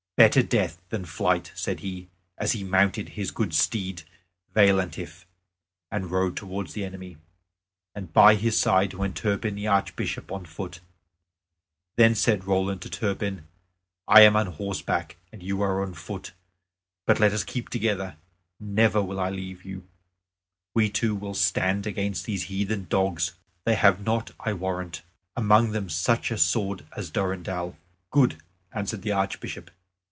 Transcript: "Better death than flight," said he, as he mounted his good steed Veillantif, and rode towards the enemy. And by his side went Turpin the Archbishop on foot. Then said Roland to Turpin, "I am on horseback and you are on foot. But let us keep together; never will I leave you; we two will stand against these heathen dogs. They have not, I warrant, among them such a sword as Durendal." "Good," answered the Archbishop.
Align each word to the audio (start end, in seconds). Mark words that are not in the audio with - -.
"Better 0.17 0.43
death 0.43 0.77
than 0.89 1.03
flight," 1.03 1.51
said 1.55 1.79
he, 1.79 2.07
as 2.37 2.51
he 2.51 2.63
mounted 2.63 3.09
his 3.09 3.31
good 3.31 3.55
steed 3.55 4.03
Veillantif, 4.53 5.25
and 5.89 6.11
rode 6.11 6.37
towards 6.37 6.73
the 6.73 6.85
enemy. 6.85 7.17
And 7.95 8.13
by 8.13 8.35
his 8.35 8.55
side 8.55 8.93
went 8.93 9.17
Turpin 9.17 9.55
the 9.55 9.65
Archbishop 9.65 10.31
on 10.31 10.45
foot. 10.45 10.79
Then 11.95 12.13
said 12.13 12.45
Roland 12.45 12.83
to 12.83 12.89
Turpin, 12.89 13.47
"I 14.07 14.21
am 14.21 14.35
on 14.35 14.45
horseback 14.45 15.17
and 15.31 15.41
you 15.41 15.59
are 15.63 15.81
on 15.81 15.95
foot. 15.95 16.33
But 17.07 17.19
let 17.19 17.33
us 17.33 17.43
keep 17.43 17.69
together; 17.69 18.17
never 18.59 19.01
will 19.01 19.19
I 19.19 19.31
leave 19.31 19.65
you; 19.65 19.87
we 20.75 20.87
two 20.87 21.15
will 21.15 21.33
stand 21.33 21.87
against 21.87 22.25
these 22.25 22.43
heathen 22.43 22.85
dogs. 22.91 23.33
They 23.63 23.73
have 23.73 24.05
not, 24.05 24.33
I 24.39 24.53
warrant, 24.53 25.01
among 25.35 25.71
them 25.71 25.89
such 25.89 26.29
a 26.29 26.37
sword 26.37 26.85
as 26.95 27.09
Durendal." 27.09 27.75
"Good," 28.11 28.37
answered 28.71 29.01
the 29.01 29.13
Archbishop. 29.13 29.71